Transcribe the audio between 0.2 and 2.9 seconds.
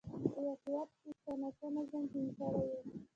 په هېواد کې یې څه ناڅه نظم ټینګ کړی و